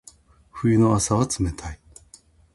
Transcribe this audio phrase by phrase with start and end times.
[0.49, 1.79] 冬の朝は冷たい。